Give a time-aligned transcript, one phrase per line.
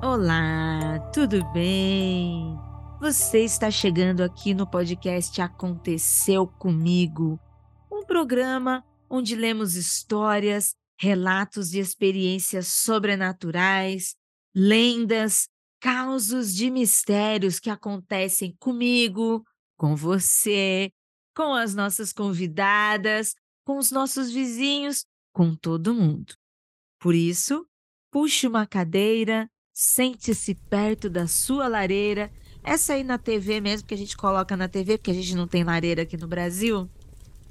[0.00, 2.56] Olá, tudo bem?
[3.00, 7.38] Você está chegando aqui no podcast Aconteceu Comigo,
[7.90, 14.14] um programa onde lemos histórias, relatos de experiências sobrenaturais,
[14.54, 15.48] lendas,
[15.80, 19.44] causos de mistérios que acontecem comigo,
[19.76, 20.92] com você,
[21.34, 26.34] com as nossas convidadas, com os nossos vizinhos, com todo mundo.
[27.00, 27.66] Por isso,
[28.12, 32.32] puxe uma cadeira, sente-se perto da sua lareira,
[32.64, 35.46] essa aí na TV mesmo que a gente coloca na TV, porque a gente não
[35.46, 36.90] tem lareira aqui no Brasil.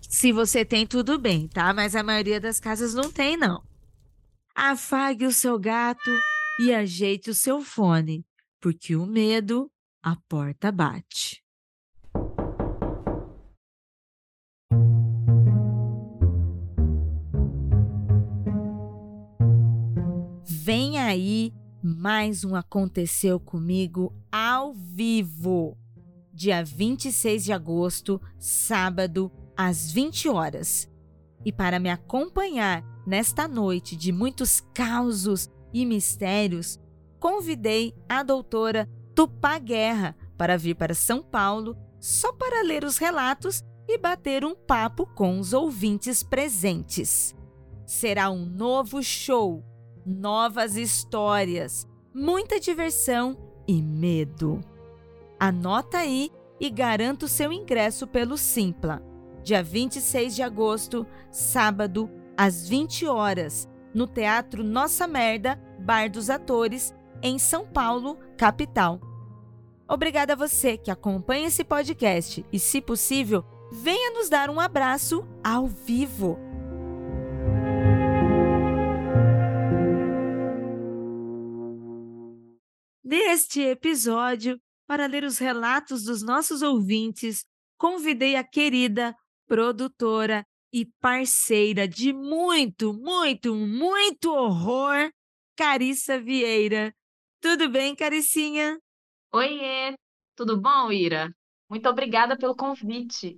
[0.01, 1.73] Se você tem, tudo bem, tá?
[1.73, 3.63] Mas a maioria das casas não tem, não.
[4.53, 6.11] Afague o seu gato
[6.59, 8.25] e ajeite o seu fone,
[8.59, 9.71] porque o medo,
[10.03, 11.41] a porta bate.
[20.43, 25.77] Vem aí mais um Aconteceu Comigo ao vivo,
[26.33, 30.89] dia 26 de agosto, sábado, às 20 horas.
[31.45, 36.79] E para me acompanhar nesta noite de muitos causos e mistérios,
[37.19, 43.63] convidei a doutora Tupá Guerra para vir para São Paulo só para ler os relatos
[43.87, 47.35] e bater um papo com os ouvintes presentes.
[47.85, 49.63] Será um novo show,
[50.07, 54.61] novas histórias, muita diversão e medo.
[55.37, 59.03] Anota aí e garanta o seu ingresso pelo Simpla,
[59.43, 66.93] dia 26 de agosto, sábado, às 20 horas, no Teatro Nossa Merda, Bar dos Atores,
[67.21, 69.01] em São Paulo, capital.
[69.89, 75.27] Obrigada a você que acompanha esse podcast e, se possível, venha nos dar um abraço
[75.43, 76.46] ao vivo.
[83.09, 87.45] Neste episódio, para ler os relatos dos nossos ouvintes,
[87.79, 89.15] convidei a querida
[89.47, 95.09] produtora e parceira de muito, muito, muito horror,
[95.55, 96.93] Carissa Vieira.
[97.39, 98.77] Tudo bem, Caricinha?
[99.31, 99.95] Oiê,
[100.35, 101.33] tudo bom, Ira?
[101.69, 103.37] Muito obrigada pelo convite.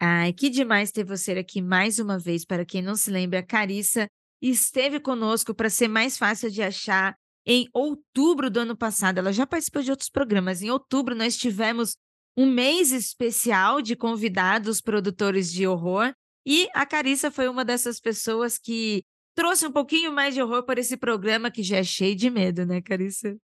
[0.00, 2.44] Ai, que demais ter você aqui mais uma vez.
[2.44, 4.08] Para quem não se lembra, a Carissa
[4.42, 7.14] esteve conosco para ser mais fácil de achar
[7.46, 9.18] em outubro do ano passado.
[9.18, 10.62] Ela já participou de outros programas.
[10.62, 11.96] Em outubro, nós tivemos
[12.36, 16.12] um mês especial de convidados produtores de horror.
[16.46, 19.04] E a Carissa foi uma dessas pessoas que
[19.34, 22.66] trouxe um pouquinho mais de horror para esse programa que já é cheio de medo,
[22.66, 23.36] né, Carissa?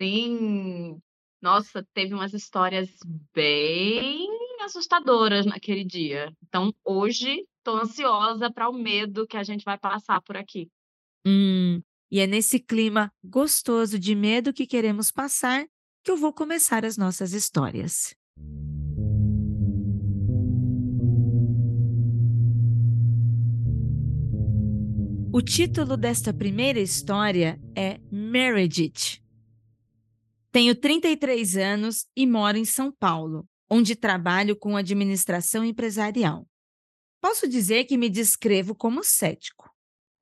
[0.00, 1.00] Sim.
[1.40, 2.88] Nossa, teve umas histórias
[3.34, 4.28] bem
[4.64, 6.32] assustadoras naquele dia.
[6.42, 10.68] Então, hoje, estou ansiosa para o medo que a gente vai passar por aqui.
[11.26, 11.80] Hum,
[12.12, 15.66] e é nesse clima gostoso de medo que queremos passar
[16.04, 18.14] que eu vou começar as nossas histórias.
[25.32, 29.22] O título desta primeira história é Meredith.
[30.50, 36.46] Tenho 33 anos e moro em São Paulo, onde trabalho com administração empresarial.
[37.22, 39.70] Posso dizer que me descrevo como cético,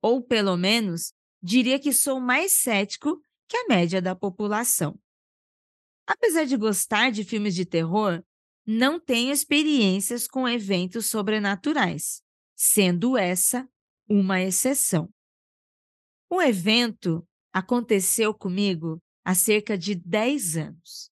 [0.01, 4.99] ou pelo menos diria que sou mais cético que a média da população.
[6.05, 8.23] Apesar de gostar de filmes de terror,
[8.65, 12.21] não tenho experiências com eventos sobrenaturais,
[12.55, 13.67] sendo essa
[14.07, 15.09] uma exceção.
[16.29, 21.11] O evento aconteceu comigo há cerca de 10 anos,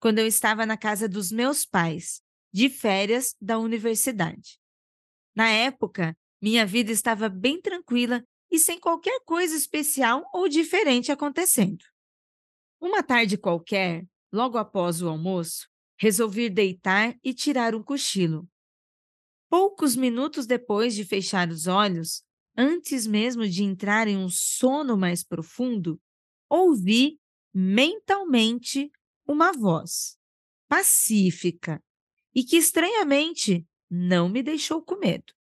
[0.00, 2.20] quando eu estava na casa dos meus pais,
[2.52, 4.58] de férias da universidade.
[5.34, 11.84] Na época, minha vida estava bem tranquila e sem qualquer coisa especial ou diferente acontecendo.
[12.80, 18.48] Uma tarde qualquer, logo após o almoço, resolvi deitar e tirar um cochilo.
[19.50, 22.22] Poucos minutos depois de fechar os olhos,
[22.56, 26.00] antes mesmo de entrar em um sono mais profundo,
[26.48, 27.18] ouvi
[27.52, 28.90] mentalmente
[29.26, 30.16] uma voz
[30.68, 31.82] pacífica
[32.34, 35.32] e que estranhamente não me deixou com medo.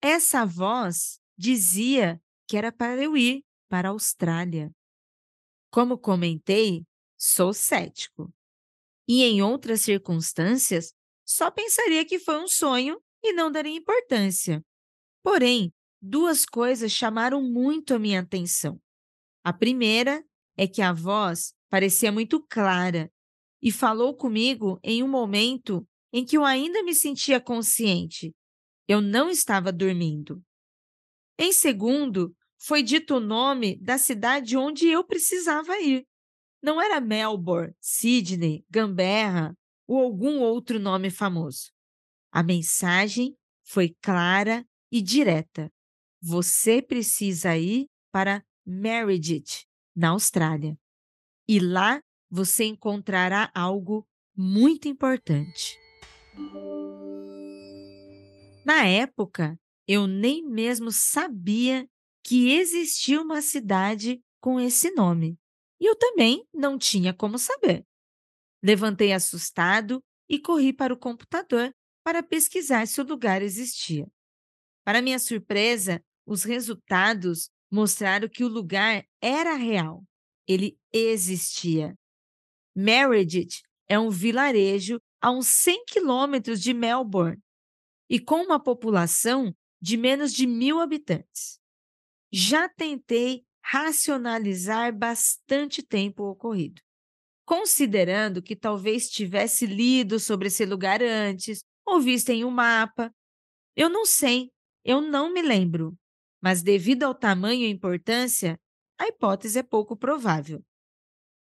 [0.00, 4.70] Essa voz dizia que era para eu ir para a Austrália.
[5.70, 6.84] Como comentei,
[7.18, 8.32] sou cético.
[9.08, 10.92] E em outras circunstâncias,
[11.26, 14.62] só pensaria que foi um sonho e não daria importância.
[15.22, 18.80] Porém, duas coisas chamaram muito a minha atenção.
[19.42, 20.24] A primeira
[20.56, 23.10] é que a voz parecia muito clara
[23.60, 28.34] e falou comigo em um momento em que eu ainda me sentia consciente.
[28.86, 30.42] Eu não estava dormindo.
[31.38, 36.06] Em segundo, foi dito o nome da cidade onde eu precisava ir.
[36.62, 39.54] Não era Melbourne, Sydney, Canberra
[39.86, 41.70] ou algum outro nome famoso.
[42.32, 45.70] A mensagem foi clara e direta.
[46.22, 50.78] Você precisa ir para Meredith, na Austrália.
[51.46, 55.78] E lá você encontrará algo muito importante.
[58.64, 61.86] Na época, eu nem mesmo sabia
[62.22, 65.38] que existia uma cidade com esse nome.
[65.80, 67.84] E eu também não tinha como saber.
[68.62, 71.70] Levantei assustado e corri para o computador
[72.02, 74.06] para pesquisar se o lugar existia.
[74.84, 80.02] Para minha surpresa, os resultados mostraram que o lugar era real.
[80.46, 81.94] Ele existia.
[82.74, 87.40] Meredith é um vilarejo a uns 100 quilômetros de Melbourne
[88.08, 89.54] e com uma população
[89.84, 91.60] de menos de mil habitantes.
[92.32, 96.80] Já tentei racionalizar bastante tempo o ocorrido,
[97.44, 103.14] considerando que talvez tivesse lido sobre esse lugar antes ou visto em um mapa.
[103.76, 104.50] Eu não sei,
[104.82, 105.94] eu não me lembro,
[106.40, 108.58] mas devido ao tamanho e importância,
[108.98, 110.64] a hipótese é pouco provável.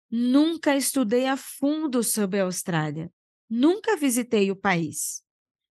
[0.09, 3.11] Nunca estudei a fundo sobre a Austrália,
[3.49, 5.21] nunca visitei o país.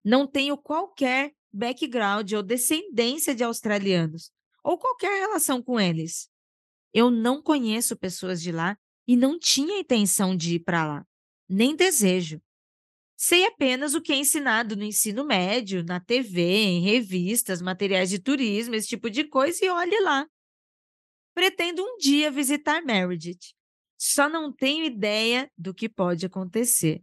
[0.05, 4.31] Não tenho qualquer background ou descendência de australianos,
[4.63, 6.29] ou qualquer relação com eles.
[6.93, 11.07] Eu não conheço pessoas de lá e não tinha intenção de ir para lá,
[11.49, 12.41] nem desejo.
[13.17, 18.21] Sei apenas o que é ensinado no ensino médio, na TV, em revistas, materiais de
[18.21, 20.25] turismo, esse tipo de coisa, e olhe lá.
[21.35, 23.55] Pretendo um dia visitar Meredith.
[23.99, 27.03] Só não tenho ideia do que pode acontecer.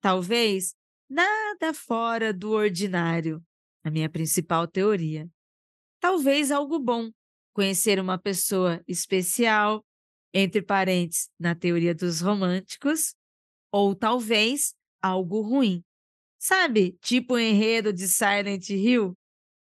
[0.00, 0.74] Talvez
[1.08, 3.42] nada fora do ordinário,
[3.84, 5.28] a minha principal teoria.
[6.00, 7.10] Talvez algo bom,
[7.52, 9.84] conhecer uma pessoa especial,
[10.32, 13.14] entre parentes, na teoria dos românticos,
[13.70, 15.84] ou talvez algo ruim.
[16.38, 19.16] Sabe, tipo o enredo de Silent Hill?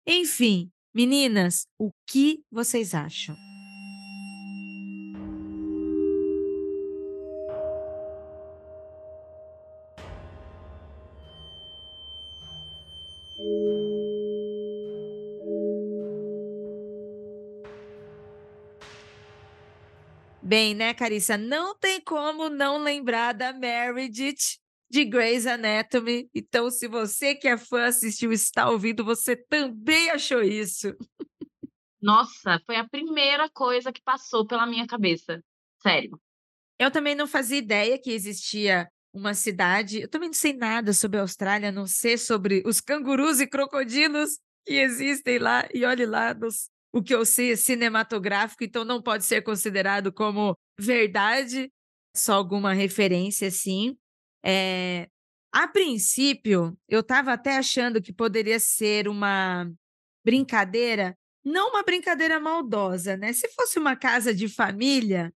[0.05, 3.35] Enfim, meninas, o que vocês acham?
[20.49, 21.37] Bem, né, Carissa?
[21.37, 24.57] Não tem como não lembrar da Meredith
[24.89, 26.27] de Grey's Anatomy.
[26.33, 30.97] Então, se você que é fã assistiu e está ouvindo, você também achou isso.
[32.01, 35.39] Nossa, foi a primeira coisa que passou pela minha cabeça.
[35.83, 36.19] Sério.
[36.79, 40.01] Eu também não fazia ideia que existia uma cidade.
[40.01, 43.45] Eu também não sei nada sobre a Austrália, a não sei sobre os cangurus e
[43.45, 45.69] crocodilos que existem lá.
[45.71, 50.11] E olhe lá nos o que eu sei é cinematográfico, então não pode ser considerado
[50.11, 51.71] como verdade,
[52.15, 53.97] só alguma referência, assim.
[54.43, 55.07] É,
[55.51, 59.69] a princípio, eu estava até achando que poderia ser uma
[60.23, 63.33] brincadeira, não uma brincadeira maldosa, né?
[63.33, 65.33] Se fosse uma casa de família,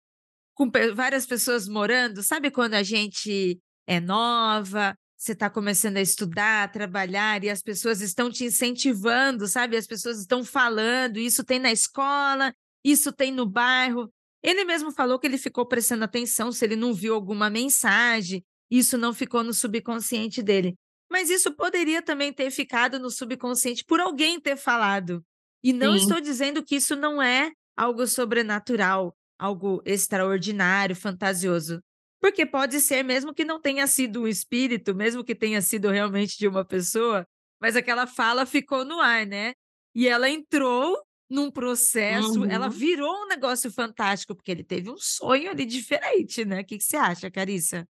[0.56, 6.66] com várias pessoas morando, sabe quando a gente é nova, você está começando a estudar,
[6.66, 9.78] a trabalhar e as pessoas estão te incentivando, sabe?
[9.78, 14.12] As pessoas estão falando, isso tem na escola, isso tem no bairro.
[14.44, 18.98] Ele mesmo falou que ele ficou prestando atenção se ele não viu alguma mensagem, isso
[18.98, 20.76] não ficou no subconsciente dele.
[21.10, 25.24] Mas isso poderia também ter ficado no subconsciente por alguém ter falado.
[25.64, 26.04] E não Sim.
[26.04, 31.82] estou dizendo que isso não é algo sobrenatural, algo extraordinário, fantasioso.
[32.24, 36.38] Porque pode ser mesmo que não tenha sido um espírito, mesmo que tenha sido realmente
[36.38, 37.28] de uma pessoa,
[37.62, 39.52] mas aquela fala ficou no ar, né.
[39.94, 40.98] E ela entrou
[41.30, 42.70] num processo, ela Uhum.
[42.70, 46.64] virou um negócio fantástico, porque ele teve um sonho ali diferente, né.
[46.64, 47.86] Que que você acha, Carissa?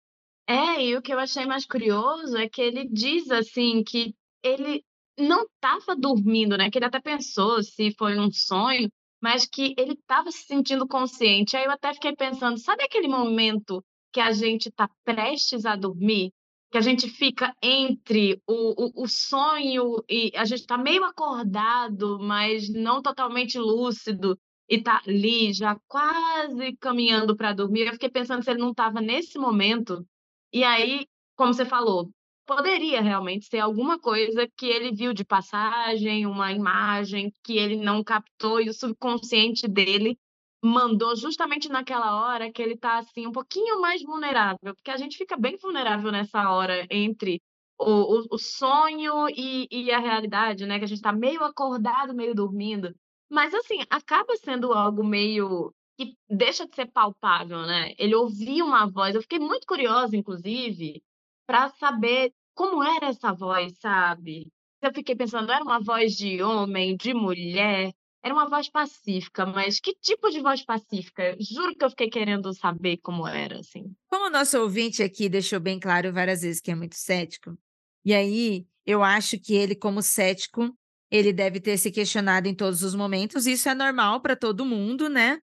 [0.46, 4.82] É, e o que eu achei mais curioso é que ele diz, assim, que ele
[5.18, 8.88] não estava dormindo, né, que ele até pensou se foi um sonho,
[9.20, 11.56] mas que ele estava se sentindo consciente.
[11.56, 16.32] Aí eu até fiquei pensando, sabe aquele momento que a gente está prestes a dormir,
[16.70, 22.18] que a gente fica entre o o o sonho e a gente está meio acordado,
[22.20, 24.38] mas não totalmente lúcido,
[24.68, 27.86] e está ali já quase caminhando para dormir.
[27.86, 30.06] Eu fiquei pensando se ele não estava nesse momento,
[30.52, 32.10] e aí, como você falou,
[32.46, 38.02] poderia realmente ser alguma coisa que ele viu de passagem, uma imagem que ele não
[38.02, 40.18] captou e o subconsciente dele
[40.62, 45.16] Mandou justamente naquela hora que ele tá, assim, um pouquinho mais vulnerável, porque a gente
[45.16, 47.40] fica bem vulnerável nessa hora entre
[47.78, 52.12] o o o sonho e e a realidade, né, que a gente tá meio acordado,
[52.14, 52.92] meio dormindo.
[53.30, 57.92] Mas, assim, acaba sendo algo meio que deixa de ser palpável, né.
[57.96, 61.00] Ele ouvia uma voz, eu fiquei muito curiosa, inclusive,
[61.46, 64.48] pra saber como era essa voz, sabe.
[64.82, 67.92] Eu fiquei pensando, era uma voz de homem, de mulher?
[68.28, 71.34] Era uma voz pacífica, mas que tipo de voz pacífica?
[71.40, 73.84] Juro que eu fiquei querendo saber como era, assim.
[74.06, 77.56] Como o nosso ouvinte aqui deixou bem claro várias vezes que é muito cético,
[78.04, 80.76] e aí eu acho que ele, como cético,
[81.10, 85.08] ele deve ter se questionado em todos os momentos, isso é normal para todo mundo,
[85.08, 85.38] né.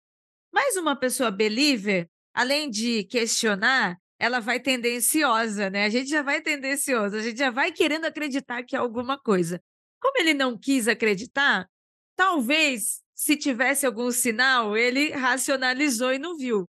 [0.54, 6.40] Mas uma pessoa believer, além de questionar, ela vai tendenciosa, né, a gente já vai
[6.40, 9.60] tendencioso, a gente já vai querendo acreditar que é alguma coisa.
[10.00, 11.68] Como ele não quis acreditar,
[12.16, 16.66] talvez, se tivesse algum sinal, ele racionalizou e não viu.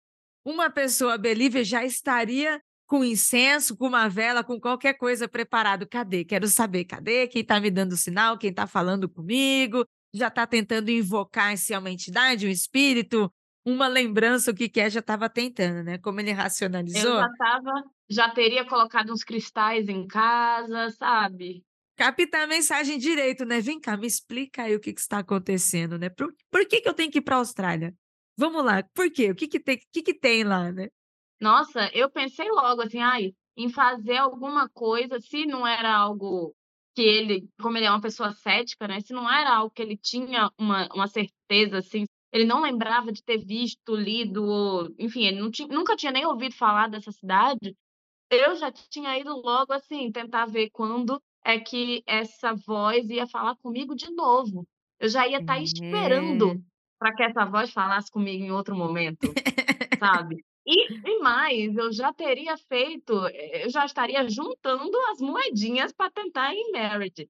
[0.44, 5.86] Uma pessoa believer já estaria com incenso, com uma vela, com qualquer coisa preparado.
[5.88, 6.24] "Cadê?
[6.24, 9.84] Quero saber, cadê quem está me dando sinal, quem está falando comigo?",
[10.14, 13.32] já está tentando invocar se é uma entidade, um espírito,
[13.64, 15.98] uma lembrança, o que que é, já estava tentando, né.
[15.98, 16.32] Como ele
[16.94, 21.64] Eu já racionalizou estava já teria colocado uns cristais em casa, sabe.
[22.02, 25.96] Captar a mensagem direito, né, "Vem cá, me explica aí o que que está acontecendo,
[25.98, 27.94] né, por por que que eu tenho que ir pra Austrália?
[28.36, 29.30] Vamos lá, por quê?
[29.30, 30.88] O que que tem que que tem lá, né?".
[31.40, 36.54] Nossa, eu pensei logo assim: "Ai, em fazer alguma coisa", se não era algo
[36.94, 39.96] que ele como ele é uma pessoa cética, né, se não era algo que ele
[39.96, 45.40] tinha uma uma certeza, assim, ele não lembrava de ter visto, lido ou, enfim, ele
[45.40, 47.76] não tin nunca tinha nem ouvido falar dessa cidade,
[48.30, 53.56] eu já tinha ido logo, assim, tentar ver quando é que essa voz ia falar
[53.62, 54.66] comigo de novo.
[55.00, 56.58] Eu já ia estar esperando É.
[56.98, 59.32] pra que essa voz falasse comigo em outro momento,
[59.98, 60.44] sabe.
[60.66, 66.10] E e mais, eu já teria feito eh, eu já estaria juntando as moedinhas pra
[66.10, 67.28] tentar em Meredith,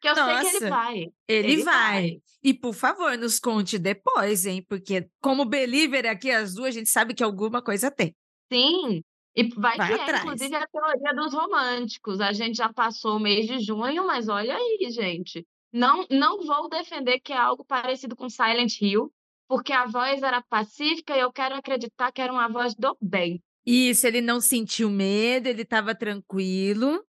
[0.00, 0.96] que eu sei que ele Nossa, vai,
[1.28, 1.64] ele ele vai.
[1.64, 2.20] vai.
[2.42, 6.90] E por favor, nos conte depois, hein, porque como believer aqui as 2, a gente
[6.90, 8.12] sabe que alguma coisa tem.
[8.52, 9.02] Sim,
[9.36, 10.22] e vai Vai que é atrás.
[10.24, 14.56] inclusive a teoria dos românticos, a gente já passou o mês de junho, mas olha
[14.56, 19.12] aí gente, não não vou defender que é algo parecido com Silent Hill,
[19.48, 23.42] porque a voz era pacífica e eu quero acreditar que era uma voz do bem.
[23.64, 27.04] Isso, ele não sentiu medo, ele estava tranquilo.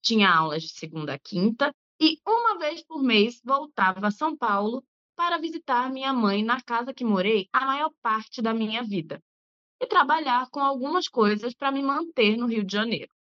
[0.04, 4.84] Tinha aulas de segunda a quinta e uma vez por mês voltava a São Paulo
[5.16, 9.24] para visitar minha mãe na casa que morei a maior parte da minha vida
[9.80, 13.14] e trabalhar com algumas coisas para me manter no Rio de Janeiro.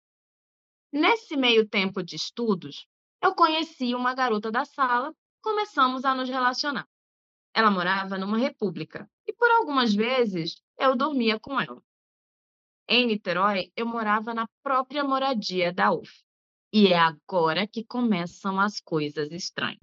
[0.91, 2.85] Nesse meio tempo de estudos,
[3.21, 6.85] eu conheci uma garota da sala, começamos a nos relacionar.
[7.53, 11.81] Ela morava numa república e por algumas vezes eu dormia com ela.
[12.89, 16.22] Em Niterói, eu morava na própria moradia da UF.
[16.75, 19.79] E é agora que começam as coisas estranhas.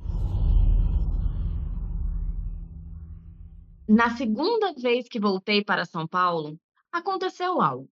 [3.88, 6.58] Na segunda vez que voltei para São Paulo,
[6.90, 7.88] aconteceu algo.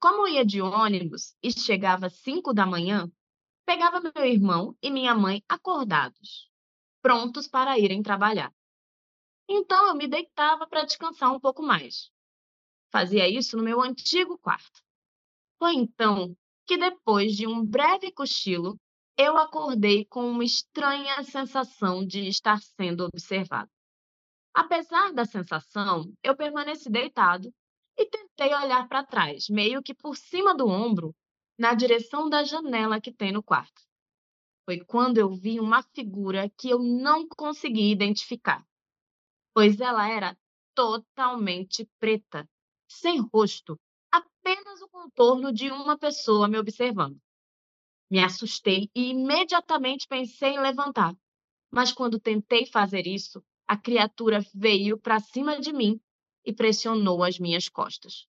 [0.00, 3.12] Como ia de ônibus e chegava às 5h,
[3.66, 6.50] pegava meu irmão e minha mãe acordados,
[7.02, 8.50] prontos para irem trabalhar.
[9.46, 12.10] Então eu me deitava para descansar um pouco mais.
[12.90, 14.82] Fazia isso no meu antigo quarto.
[15.58, 16.34] Foi então
[16.66, 18.78] que depois de um breve cochilo,
[19.16, 23.70] eu acordei com uma estranha sensação de estar sendo observado.
[24.52, 27.52] Apesar da sensação, eu permaneci deitado
[27.96, 31.14] e tentei olhar para trás, meio que por cima do ombro,
[31.58, 33.82] na direção da janela que tem no quarto.
[34.64, 38.64] Foi quando eu vi uma figura que eu não consegui identificar,
[39.52, 40.36] pois ela era
[40.74, 42.48] totalmente preta,
[42.88, 43.78] sem rosto,
[44.94, 47.20] contorno de uma pessoa me observando.
[48.08, 51.12] Me assustei e imediatamente pensei em levantar,
[51.68, 56.00] mas quando tentei fazer isso, a criatura veio para cima de mim
[56.44, 58.28] e pressionou as minhas costas.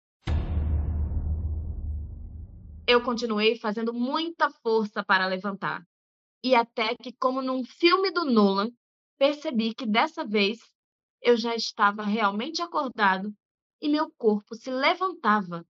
[2.87, 5.85] Eu continuei fazendo muita força para levantar,
[6.43, 8.71] e até que, como num filme do Nolan,
[9.19, 10.59] percebi que dessa vez
[11.21, 13.31] eu já estava realmente acordado
[13.79, 15.63] e meu corpo se levantava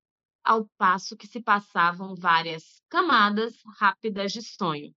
[0.46, 4.94] ao passo que se passavam várias camadas rápidas de sonho.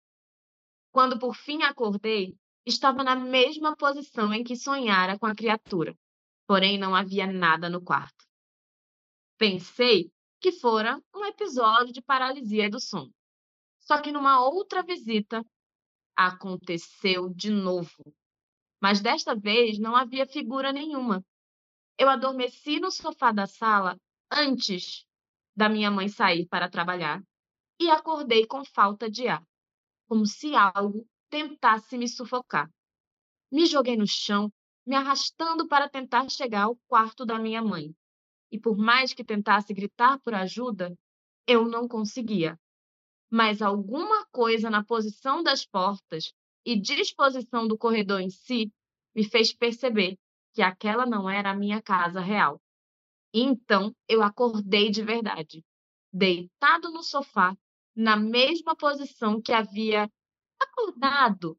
[0.93, 2.37] Quando por fim acordei,
[2.67, 5.97] estava na mesma posição em que sonhara com a criatura,
[6.47, 8.26] porém não havia nada no quarto.
[9.38, 13.12] Pensei que fora um episódio de paralisia do sono.
[13.78, 15.43] Só que numa outra visita
[16.14, 18.14] aconteceu de novo.
[18.81, 21.25] Mas desta vez não havia figura nenhuma.
[21.97, 23.99] Eu adormeci no sofá da sala
[24.31, 25.07] antes
[25.58, 27.20] da minha mãe sair para trabalhar
[27.80, 29.42] e acordei com falta de ar,
[30.06, 32.70] como se algo tentasse me sufocar.
[33.50, 34.52] Me joguei no chão,
[34.86, 37.92] me arrastando para tentar chegar ao quarto da minha mãe.
[38.52, 40.96] E por mais que tentasse gritar por ajuda,
[41.44, 42.56] eu não conseguia.
[43.28, 46.32] Mas alguma coisa na posição das portas
[46.64, 48.72] e disposição do corredor em si
[49.12, 50.16] me fez perceber
[50.54, 52.60] que aquela não era a minha casa real.
[53.32, 55.64] Então eu acordei de verdade,
[56.12, 57.54] deitado no sofá,
[57.95, 60.10] na mesma posição que havia
[60.60, 61.58] acordado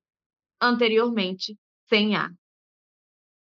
[0.62, 2.32] anteriormente, sem ar.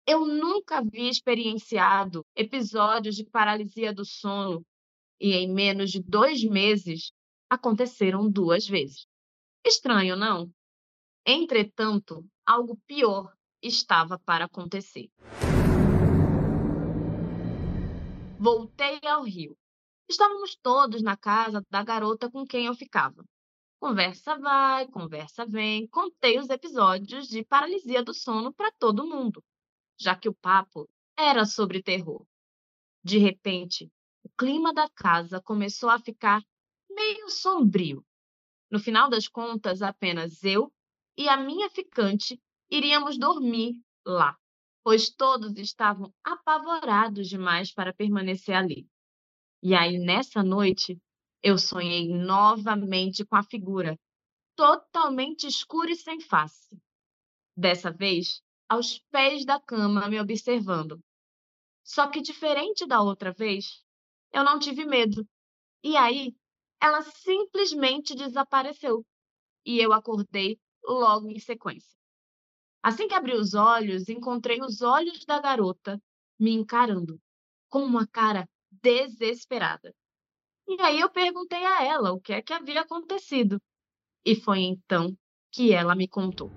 [0.07, 4.65] Eu nunca havia experienciado episódios de paralisia do sono
[5.21, 7.11] e em menos de dois meses
[7.51, 9.07] aconteceram duas vezes.
[9.65, 10.51] Estranho, não?
[11.27, 15.11] Entretanto, algo pior estava para acontecer.
[18.47, 19.59] Voltei ao Rio.
[20.09, 23.25] Estávamos todos na casa da garota com quem eu ficava.
[23.81, 25.89] Conversa vai, conversa vem.
[25.89, 29.43] Contei os episódios de paralisia do sono para todo mundo,
[29.99, 32.25] já que o papo era sobre terror.
[33.03, 33.91] De repente,
[34.23, 36.41] o clima da casa começou a ficar
[36.89, 38.07] meio sombrio.
[38.71, 40.73] No final das contas, apenas eu
[41.19, 43.75] e a minha ficante iríamos dormir
[44.07, 44.39] lá
[44.87, 48.89] pois todos estavam apavorados demais para permanecer ali.
[49.61, 50.97] E aí, nessa noite,
[51.43, 53.99] eu sonhei novamente com a figura,
[54.55, 56.81] totalmente escura e sem face.
[57.57, 61.01] Dessa vez, aos pés da cama, me observando.
[61.83, 63.85] Só que, diferente da outra vez,
[64.31, 65.27] eu não tive medo.
[65.83, 66.33] E aí,
[66.81, 69.05] ela simplesmente desapareceu.
[69.65, 71.96] E eu acordei logo em sequência.
[72.87, 76.01] Assim que abri os olhos, encontrei os olhos da garota
[76.39, 77.21] me encarando,
[77.69, 79.93] com uma cara desesperada.
[80.69, 83.61] E aí eu perguntei a ela o que é que havia acontecido.
[84.25, 85.19] E foi então
[85.51, 86.53] que ela me contou.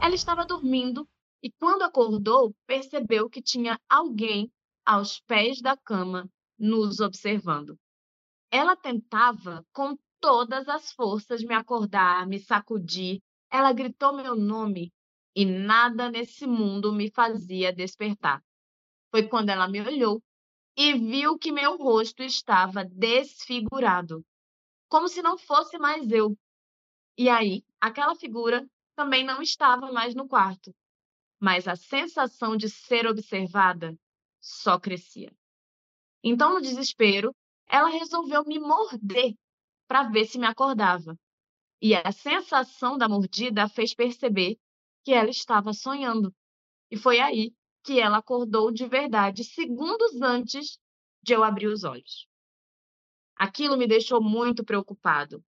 [0.00, 1.08] Ela estava dormindo
[1.42, 4.48] e, quando acordou, percebeu que tinha alguém
[4.86, 7.76] aos pés da cama nos observando.
[8.52, 13.20] Ela tentava, com todas as forças me acordar, me sacudir.
[13.50, 14.92] Ela gritou meu nome
[15.34, 18.42] e nada nesse mundo me fazia despertar.
[19.10, 20.22] Foi quando ela me olhou
[20.76, 24.24] e viu que meu rosto estava desfigurado,
[24.88, 26.36] como se não fosse mais eu.
[27.18, 30.72] E aí, aquela figura também não estava mais no quarto,
[31.40, 33.96] mas a sensação de ser observada
[34.40, 35.32] só crescia.
[36.22, 37.34] Então, no desespero,
[37.66, 39.34] ela resolveu me morder
[39.90, 41.18] para ver se me acordava.
[41.82, 44.56] E a sensação da mordida a fez perceber
[45.02, 46.32] que ela estava sonhando.
[46.88, 50.78] E foi aí que ela acordou de verdade, segundos antes
[51.20, 52.28] de eu abrir os olhos.
[53.34, 55.42] Aquilo me deixou muito preocupado.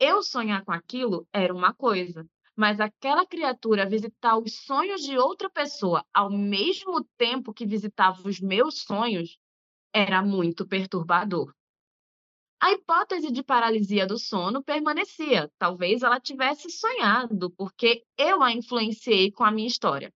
[0.00, 2.26] Eu sonhar com aquilo era uma coisa,
[2.56, 8.40] mas aquela criatura visitar os sonhos de outra pessoa ao mesmo tempo que visitava os
[8.40, 9.36] meus sonhos
[9.92, 11.52] era muito perturbador.
[12.62, 15.50] A hipótese de paralisia do sono permanecia.
[15.58, 20.14] Talvez ela tivesse sonhado, porque eu a influenciei com a minha história.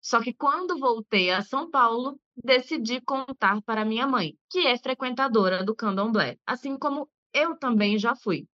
[0.00, 5.62] Só que quando voltei a São Paulo, decidi contar para minha mãe, que é frequentadora
[5.62, 8.48] do candomblé, assim como eu também já fui.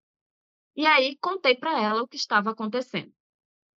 [0.75, 3.13] E aí contei para ela o que estava acontecendo.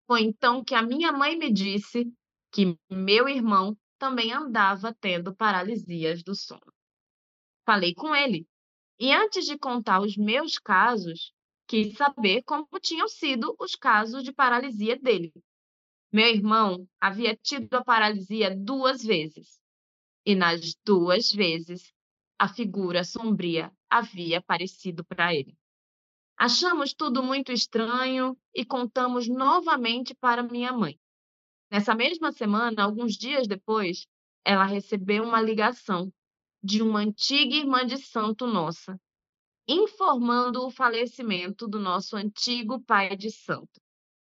[0.06, 2.10] Foi então que a minha mãe me disse
[2.50, 6.72] que meu irmão também andava tendo paralisias do sono.
[7.66, 8.46] Falei com ele
[8.98, 11.32] e antes de contar os meus casos,
[11.66, 15.32] quis saber como tinham sido os casos de paralisia dele.
[16.12, 19.60] Meu irmão havia tido a paralisia duas vezes,
[20.24, 21.92] e nas duas vezes
[22.38, 25.56] a figura sombria havia aparecido para ele.
[26.38, 30.98] Achamos tudo muito estranho e contamos novamente para minha mãe.
[31.70, 34.06] Nessa mesma semana, alguns dias depois,
[34.44, 36.12] ela recebeu uma ligação
[36.66, 39.00] de uma antiga irmã de santo nossa,
[39.68, 43.80] informando o falecimento do nosso antigo pai de santo,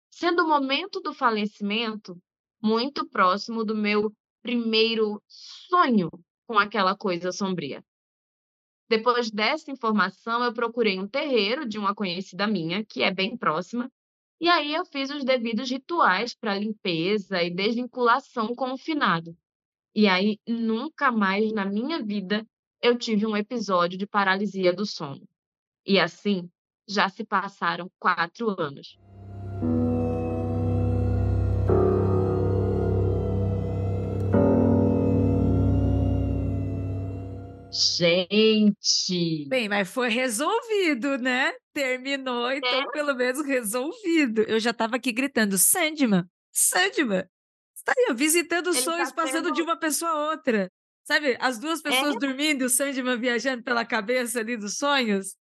[0.08, 2.16] sendo o momento do falecimento
[2.62, 6.08] muito próximo do meu primeiro sonho
[6.46, 7.84] com aquela coisa sombria.
[8.88, 13.90] Depois dessa informação, eu procurei um terreiro de uma conhecida minha, que é bem próxima,
[14.40, 19.36] e aí eu fiz os devidos rituais para limpeza e desvinculação com o finado.
[19.94, 22.46] E aí, nunca mais na minha vida
[22.80, 25.26] eu tive um episódio de paralisia do sono.
[25.84, 26.48] E assim,
[26.86, 28.98] já se passaram quatro anos.
[37.70, 39.46] Gente!
[39.48, 41.52] Bem, mas foi resolvido, né?
[41.72, 42.90] Terminou, então é.
[42.90, 44.42] pelo menos resolvido.
[44.42, 47.24] Eu já estava aqui gritando, Sandman, Sandman.
[47.78, 50.70] Está aí, visitando Ele sonhos, tá passando de uma pessoa a outra.
[51.04, 52.18] Sabe, as duas pessoas é.
[52.18, 55.36] dormindo e o Sandman viajando pela cabeça ali dos sonhos.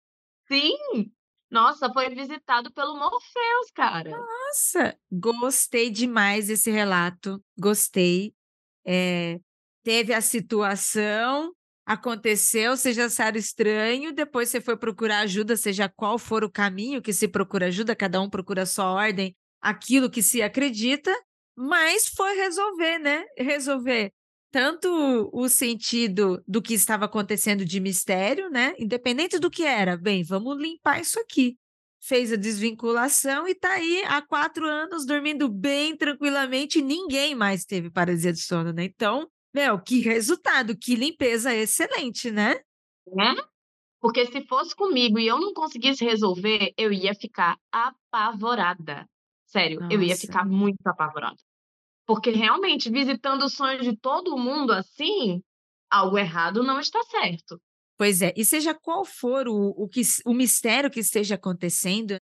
[0.47, 1.11] Sim!
[1.49, 4.09] Nossa, foi visitado pelo Morpheus, cara.
[4.09, 7.41] Nossa, gostei demais desse relato.
[7.57, 8.33] Gostei.
[8.85, 9.39] É,
[9.83, 11.53] teve a situação,
[11.85, 17.01] aconteceu, você já acharam estranho, depois você foi procurar ajuda, seja qual for o caminho
[17.01, 21.13] que se procura ajuda, cada um procura a sua ordem, aquilo que se acredita,
[21.55, 23.25] mas foi resolver, né?
[23.37, 24.11] Resolver
[24.53, 28.75] tanto o sentido do que estava acontecendo de mistério, né?
[28.77, 31.57] Independente do que era, bem, vamos limpar isso aqui.
[31.99, 37.89] Fez a desvinculação e tá aí há quatro anos dormindo bem tranquilamente, ninguém mais teve
[37.89, 38.83] paralisia de sono, né?
[38.83, 42.59] Então, meu, que resultado, que limpeza excelente, né?
[43.07, 43.35] Né?
[43.99, 49.07] Porque se fosse comigo e eu não conseguisse resolver, eu ia ficar apavorada.
[49.53, 49.93] Sério, Nossa.
[49.93, 51.37] eu ia ficar muito apavorada.
[52.05, 55.41] Porque realmente, visitando os sonhos de todo mundo assim,
[55.89, 57.61] algo errado não está certo.
[57.97, 62.17] Pois é, e seja qual for o, o, que, o mistério que esteja acontecendo,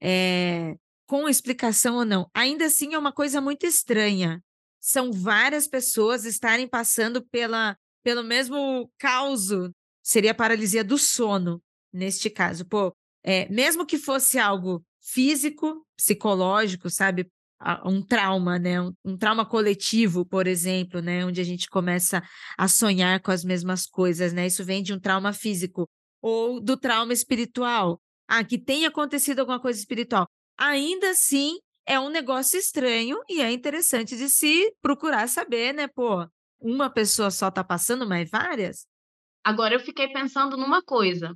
[0.00, 4.40] é, com explicação ou não, ainda assim é uma coisa muito estranha
[4.86, 9.48] são várias pessoas estarem passando pela, pelo mesmo caos,
[10.00, 11.60] seria a paralisia do sono,
[11.92, 12.64] neste caso.
[12.64, 12.94] Pô,
[13.24, 17.30] é, mesmo que fosse algo físico, psicológico, sabe?
[17.84, 18.80] Um trauma, né?
[18.80, 21.24] Um, um, trauma coletivo, por exemplo, né?
[21.24, 22.22] Onde a gente começa
[22.58, 24.46] a sonhar com as mesmas coisas, né?
[24.46, 25.88] Isso vem de um trauma físico
[26.20, 28.00] ou do trauma espiritual.
[28.28, 30.28] Ah, que tenha acontecido alguma coisa espiritual.
[30.58, 35.86] Ainda assim, é um negócio estranho e é interessante de se procurar saber, né?
[35.86, 36.26] Pô,
[36.60, 38.86] uma pessoa só tá passando, mas várias?
[39.44, 41.34] Agora eu fiquei pensando numa coisa.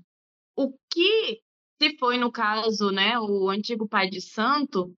[0.56, 1.40] O que
[1.80, 4.94] se foi no caso, né, o antigo pai de santo,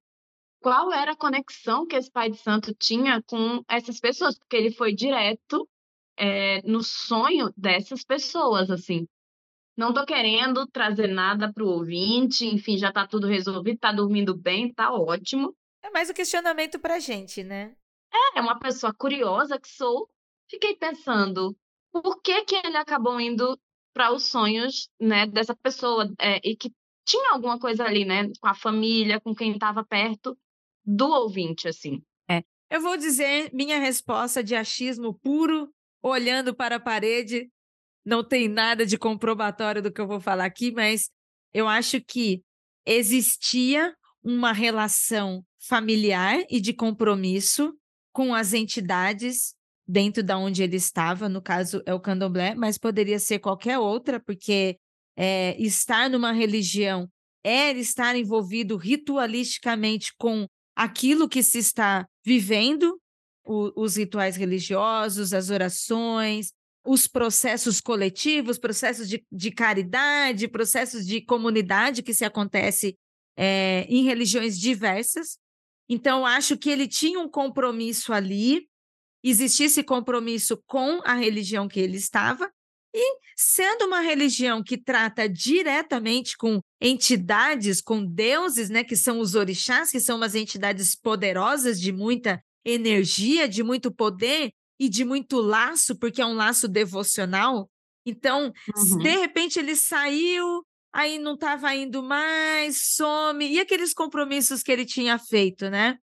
[0.61, 4.37] qual era a conexão que esse pai de santo tinha com essas pessoas?
[4.37, 5.69] Porque ele foi direto
[6.17, 9.07] é, no sonho dessas pessoas, assim.
[9.77, 14.37] Não estou querendo trazer nada para o ouvinte, enfim, já está tudo resolvido, está dormindo
[14.37, 15.55] bem, está ótimo.
[15.83, 17.75] É mais um questionamento para a gente, né?
[18.13, 20.09] É, é uma pessoa curiosa que sou.
[20.49, 21.57] Fiquei pensando,
[21.93, 23.59] por que que ele acabou indo
[23.93, 26.73] para os sonhos, né, dessa pessoa é, e que
[27.05, 30.37] tinha alguma coisa ali, né, com a família, com quem estava perto
[30.85, 32.03] do ouvinte, assim.
[32.31, 37.49] É, eu vou dizer minha resposta de achismo puro, olhando para a parede,
[38.05, 41.11] não tem nada de comprobatório do que eu vou falar aqui, mas
[41.53, 42.43] eu acho que
[42.85, 47.73] existia uma relação familiar e de compromisso
[48.13, 49.55] com as entidades
[49.87, 54.21] dentro da onde ele estava, no caso é o candomblé, mas poderia ser qualquer outra,
[54.21, 54.79] porque
[55.17, 57.09] é, estar numa religião
[57.45, 63.01] é estar envolvido ritualisticamente com aquilo que se está vivendo,
[63.45, 66.53] o, os rituais religiosos, as orações,
[66.85, 72.97] os processos coletivos, processos de, de caridade, processos de comunidade que se acontece
[73.37, 75.39] é, em religiões diversas.
[75.89, 78.69] Então, acho que ele tinha um compromisso ali
[79.31, 82.51] existisse compromisso com a religião que ele estava,
[82.95, 89.35] e sendo uma religião que trata diretamente com entidades, com deuses, né, que são os
[89.35, 95.41] orixás, que são umas entidades poderosas de muita energia, de muito poder e de muito
[95.41, 97.69] laço, porque é um laço devocional.
[98.05, 98.99] Então, uhum.
[98.99, 104.85] de repente ele saiu, aí não estava indo mais, some, e aqueles compromissos que ele
[104.85, 105.97] tinha feito, né?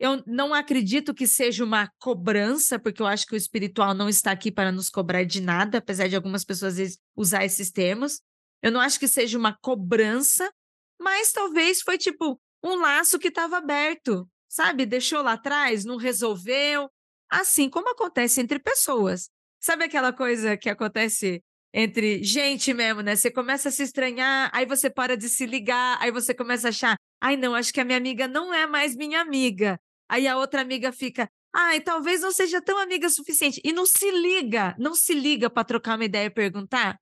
[0.00, 4.32] Eu não acredito que seja uma cobrança, porque eu acho que o espiritual não está
[4.32, 8.22] aqui para nos cobrar de nada, apesar de algumas pessoas às vezes usar esses termos.
[8.62, 10.50] Eu não acho que seja uma cobrança,
[10.98, 14.86] mas talvez foi tipo um laço que estava aberto, sabe?
[14.86, 16.90] Deixou lá atrás, não resolveu.
[17.30, 19.28] Assim como acontece entre pessoas.
[19.60, 21.42] Sabe aquela coisa que acontece
[21.74, 23.14] entre gente mesmo, né?
[23.16, 26.70] Você começa a se estranhar, aí você para de se ligar, aí você começa a
[26.70, 29.78] achar, ai não, acho que a minha amiga não é mais minha amiga.
[30.10, 33.60] Aí a outra amiga fica, ai, talvez não seja tão amiga suficiente.
[33.62, 36.98] E não se liga, não se liga para trocar uma ideia e perguntar.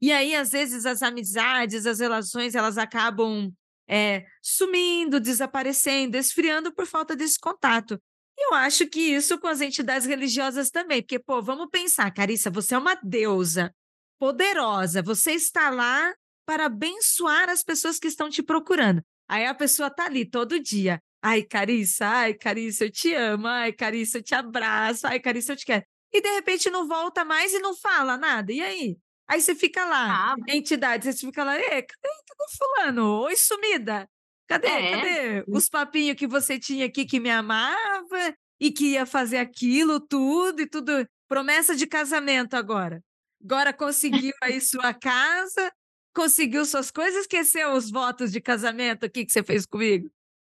[0.00, 3.52] E aí, às vezes, as amizades, as relações, elas acabam
[3.86, 8.00] é, sumindo, desaparecendo, esfriando por falta desse contato.
[8.34, 12.50] E eu acho que isso com as entidades religiosas também, porque, pô, vamos pensar, Carissa,
[12.50, 13.74] você é uma deusa
[14.18, 16.14] poderosa, você está lá
[16.46, 19.02] para abençoar as pessoas que estão te procurando.
[19.28, 20.98] Aí a pessoa tá ali todo dia.
[21.22, 23.46] Ai, Carissa, ai, Carissa, eu te amo.
[23.46, 25.06] Ai, Carissa, eu te abraço.
[25.06, 25.84] Ai, Carissa, eu te quero.
[26.12, 28.52] E de repente não volta mais e não fala nada.
[28.52, 28.96] E aí?
[29.28, 32.18] Aí você fica lá, ah, entidade, você fica lá, cadê, cadê
[32.56, 33.20] fulano?
[33.24, 34.08] Oi, sumida.
[34.46, 34.90] Cadê, é.
[34.90, 40.00] cadê os papinhos que você tinha aqui que me amava e que ia fazer aquilo
[40.00, 41.06] tudo e tudo?
[41.28, 43.04] Promessa de casamento agora.
[43.44, 45.70] Agora conseguiu aí sua casa,
[46.14, 50.10] conseguiu suas coisas, esqueceu os votos de casamento aqui que você fez comigo.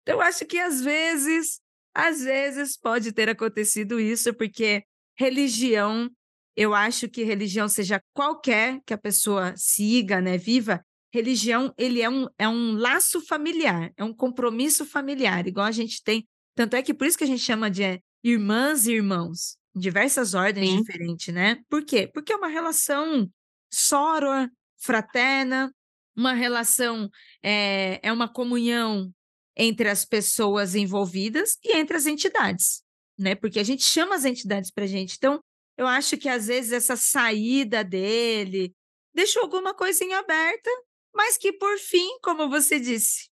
[0.02, 1.60] Então, eu acho que às vezes,
[1.94, 4.82] às vezes pode ter acontecido isso, porque
[5.18, 6.10] religião,
[6.56, 12.08] eu acho que religião seja qualquer que a pessoa siga, né, viva, religião, ele é
[12.08, 16.82] um, é um laço familiar, é um compromisso familiar, igual a gente tem, tanto é
[16.82, 20.68] que por isso que a gente chama de é, irmãs e irmãos, em diversas ordens
[20.68, 20.82] Sim.
[20.82, 21.58] diferentes, né?
[21.68, 22.08] Por quê?
[22.12, 23.28] Porque é uma relação
[23.72, 25.72] sórua, fraterna,
[26.16, 27.08] uma relação,
[27.42, 29.12] é, é uma comunhão
[29.56, 32.82] entre as pessoas envolvidas e entre as entidades,
[33.18, 33.34] né?
[33.34, 35.16] Porque a gente chama as entidades para gente.
[35.16, 35.40] Então,
[35.76, 38.74] eu acho que às vezes essa saída dele
[39.14, 40.70] deixou alguma coisinha aberta,
[41.14, 43.28] mas que por fim, como você disse,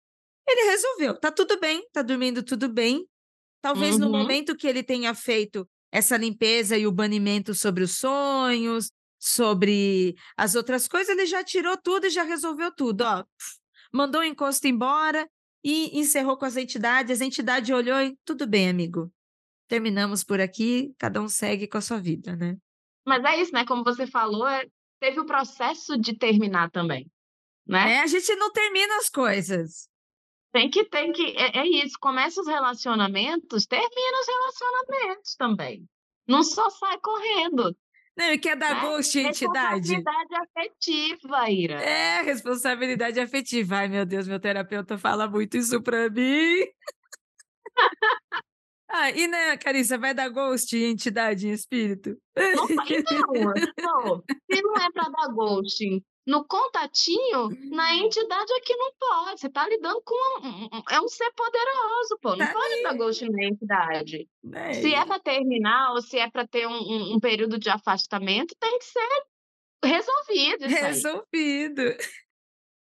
[0.47, 1.19] ele resolveu.
[1.19, 3.07] Tá tudo bem, tá dormindo tudo bem.
[3.61, 4.03] Talvez uhum.
[4.03, 10.15] no momento que ele tenha feito essa limpeza e o banimento sobre os sonhos, sobre
[10.37, 13.25] as outras coisas, ele já tirou tudo e já resolveu tudo, ó.
[13.93, 15.29] Mandou o encosto embora,
[15.69, 17.21] e encerrou com as entidades.
[17.21, 19.13] A entidade olhou e tudo bem, amigo.
[19.67, 22.57] Terminamos por aqui, cada um segue com a sua vida, né?
[23.05, 23.67] Mas é isso, né?
[23.67, 24.65] Como você falou, é,
[25.01, 27.11] teve o processo de terminar também,
[27.67, 27.95] né?
[27.95, 29.89] É, a gente não termina as coisas.
[30.53, 31.99] Tem que, tem que, é, é isso.
[32.01, 35.85] Começa os relacionamentos, termina os relacionamentos também.
[36.29, 37.77] Não só sai correndo.
[38.17, 38.81] Não, e quer dar né?
[38.81, 39.95] ghost em entidade?
[39.95, 41.83] Responsabilidade afetiva, Ira.
[41.83, 43.77] É, responsabilidade afetiva.
[43.77, 46.65] Ai, meu Deus, meu terapeuta fala muito isso pra mim.
[48.89, 52.17] ah, e né, Carissa, vai dar ghost em entidade, em espírito?
[52.35, 58.05] Nossa, então, se não é pra dar ghost no contatinho, na uhum.
[58.05, 59.41] entidade aqui não pode.
[59.41, 62.31] Você tá lidando com um, é um ser poderoso, pô.
[62.31, 62.83] Não tá pode aí.
[62.83, 64.29] dar ghost na entidade.
[64.53, 64.73] É.
[64.73, 68.57] Se é para terminar ou se é para ter um, um, um, período de afastamento,
[68.59, 69.09] tem que ser
[69.85, 70.67] resolvido.
[70.67, 71.97] Resolvido.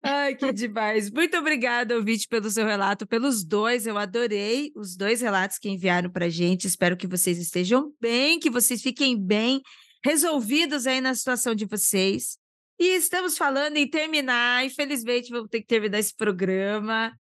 [0.02, 1.12] Ai, que demais.
[1.12, 3.86] Muito obrigada, ouvinte, pelo seu relato, pelos dois.
[3.86, 6.66] Eu adorei os dois relatos que enviaram para gente.
[6.66, 9.62] Espero que vocês estejam bem, que vocês fiquem bem,
[10.02, 12.38] resolvidos aí na situação de vocês.
[12.80, 14.66] E estamos falando em terminar.
[14.66, 17.16] Infelizmente, vou ter que terminar esse programa.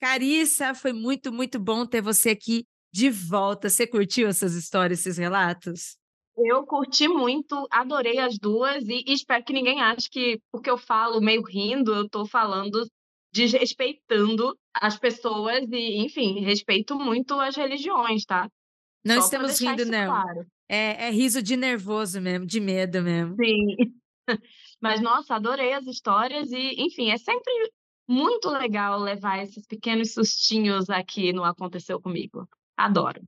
[0.00, 3.68] Carissa, foi muito, muito bom ter você aqui de volta.
[3.68, 5.96] Você curtiu essas histórias, esses relatos?
[6.36, 10.76] Eu curti muito, adorei as duas e, e espero que ninguém ache que, porque eu
[10.76, 12.86] falo meio rindo, eu estou falando
[13.32, 18.50] desrespeitando as pessoas e, enfim, respeito muito as religiões, tá?
[19.04, 20.06] Não Só estamos rindo, não.
[20.06, 20.46] Claro.
[20.68, 23.36] É, é riso de nervoso mesmo, de medo mesmo.
[23.36, 23.76] Sim.
[24.80, 27.52] Mas, nossa, adorei as histórias e, enfim, é sempre
[28.08, 32.48] muito legal levar esses pequenos sustinhos aqui no Aconteceu Comigo.
[32.76, 33.22] Adoro.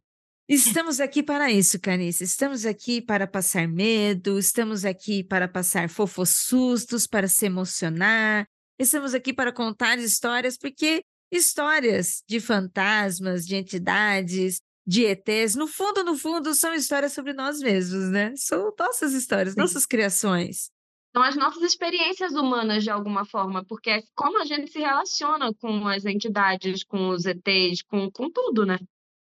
[0.49, 2.25] Estamos aqui para isso, Canice.
[2.25, 8.47] Estamos aqui para passar medo, estamos aqui para passar fofos sustos, para se emocionar.
[8.79, 16.03] Estamos aqui para contar histórias, porque histórias de fantasmas, de entidades, de ETs, no fundo,
[16.03, 18.33] no fundo, são histórias sobre nós mesmos, né?
[18.35, 20.71] São nossas histórias, nossas criações.
[21.19, 25.53] São as nossas experiências humanas, de alguma forma, porque é como a gente se relaciona
[25.55, 28.79] com as entidades, com os ETs, com, com tudo, né?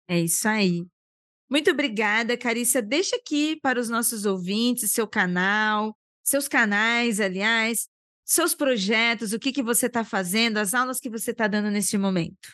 [0.05, 0.85] É isso aí.
[1.49, 2.81] Muito obrigada, Carícia.
[2.81, 7.87] Deixa aqui para os nossos ouvintes seu canal, seus canais, aliás,
[8.25, 11.97] seus projetos, o que, que você está fazendo, as aulas que você está dando neste
[11.97, 12.49] momento.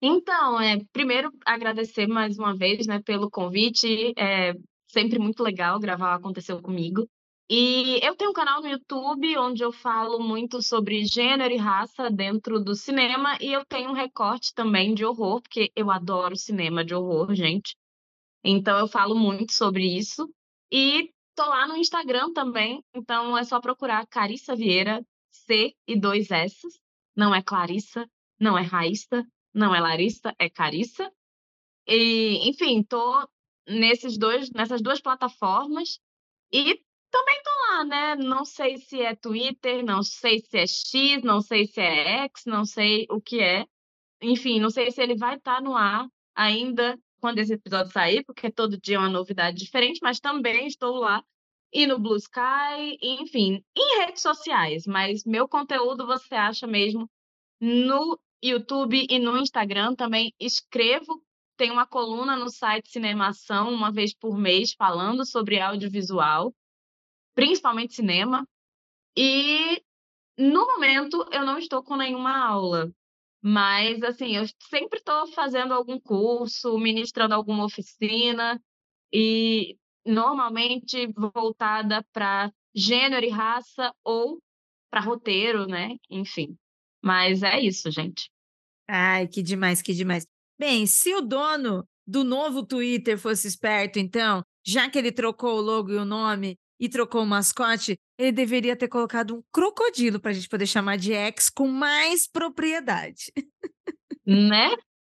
[0.00, 4.14] Então, é, primeiro agradecer mais uma vez, né, pelo convite.
[4.16, 4.54] É
[4.88, 7.06] sempre muito legal gravar Aconteceu Comigo.
[7.48, 12.10] E eu tenho um canal no YouTube onde eu falo muito sobre gênero e raça
[12.10, 16.82] dentro do cinema e eu tenho um recorte também de horror, porque eu adoro cinema
[16.82, 17.76] de horror, gente.
[18.42, 20.32] Então eu falo muito sobre isso.
[20.72, 26.30] E tô lá no Instagram também, então é só procurar Carissa Vieira, C e dois
[26.30, 26.66] S.
[27.14, 28.08] Não é Clarissa,
[28.40, 31.12] não é Raíssa, não é Larissa, é Carissa.
[31.86, 33.28] E, enfim, tô
[33.68, 36.00] nesses dois, nessas duas plataformas
[36.52, 36.80] e
[37.14, 38.16] também tô lá, né?
[38.16, 42.42] Não sei se é Twitter, não sei se é X, não sei se é X,
[42.44, 43.64] não sei o que é.
[44.20, 48.24] Enfim, não sei se ele vai estar tá no ar ainda quando esse episódio sair,
[48.24, 51.22] porque todo dia é uma novidade diferente, mas também estou lá
[51.72, 57.08] e no Blue Sky, enfim, em redes sociais, mas meu conteúdo você acha mesmo
[57.60, 61.22] no YouTube e no Instagram também escrevo.
[61.56, 66.52] Tem uma coluna no site Cinemação, uma vez por mês, falando sobre audiovisual,
[67.34, 68.46] principalmente cinema.
[69.16, 69.82] E
[70.38, 72.90] no momento eu não estou com nenhuma aula,
[73.42, 78.60] mas assim, eu sempre estou fazendo algum curso, ministrando alguma oficina
[79.12, 84.40] e normalmente voltada para gênero e raça ou
[84.90, 85.96] para roteiro, né?
[86.10, 86.56] Enfim.
[87.02, 88.30] Mas é isso, gente.
[88.88, 90.26] Ai, que demais, que demais.
[90.58, 95.60] Bem, se o dono do novo Twitter fosse esperto, então, já que ele trocou o
[95.60, 100.32] logo e o nome e trocou o mascote, ele deveria ter colocado um crocodilo para
[100.32, 103.32] a gente poder chamar de X com mais propriedade.
[104.26, 104.70] Né?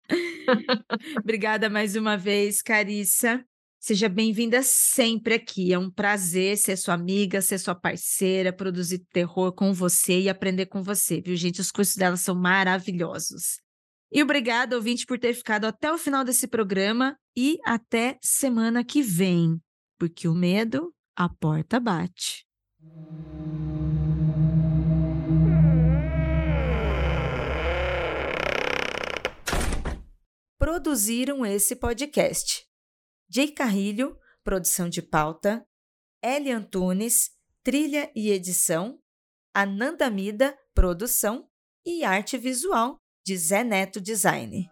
[1.18, 3.42] Obrigada mais uma vez, Carissa.
[3.80, 5.72] Seja bem-vinda sempre aqui.
[5.72, 10.66] É um prazer ser sua amiga, ser sua parceira, produzir terror com você e aprender
[10.66, 11.62] com você, viu, gente?
[11.62, 13.60] Os cursos dela são maravilhosos.
[14.12, 19.00] E obrigada, ouvinte, por ter ficado até o final desse programa e até semana que
[19.00, 19.58] vem,
[19.98, 22.46] porque o medo, a porta bate.
[30.58, 32.64] Produziram esse podcast
[33.28, 35.66] Jay Carrilho, produção de pauta,
[36.22, 37.30] Eli Antunes,
[37.62, 38.98] trilha e edição,
[39.54, 41.48] Ananda Mida, produção
[41.84, 44.71] e arte visual de Zé Neto Design.